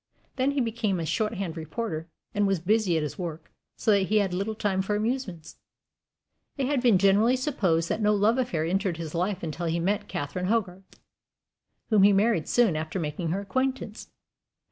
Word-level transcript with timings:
Then 0.35 0.53
he 0.53 0.61
became 0.61 0.99
a 0.99 1.05
shorthand 1.05 1.55
reporter, 1.55 2.07
and 2.33 2.47
was 2.47 2.59
busy 2.59 2.97
at 2.97 3.03
his 3.03 3.19
work, 3.19 3.51
so 3.77 3.91
that 3.91 4.07
he 4.07 4.17
had 4.17 4.33
little 4.33 4.55
time 4.55 4.81
for 4.81 4.95
amusements. 4.95 5.57
It 6.57 6.65
has 6.65 6.81
been 6.81 6.97
generally 6.97 7.35
supposed 7.35 7.87
that 7.89 8.01
no 8.01 8.15
love 8.15 8.39
affair 8.39 8.65
entered 8.65 8.97
his 8.97 9.13
life 9.13 9.43
until 9.43 9.67
he 9.67 9.79
met 9.79 10.07
Catherine 10.07 10.47
Hogarth, 10.47 10.99
whom 11.91 12.01
he 12.01 12.13
married 12.13 12.47
soon 12.49 12.75
after 12.75 12.99
making 12.99 13.29
her 13.29 13.41
acquaintance. 13.41 14.09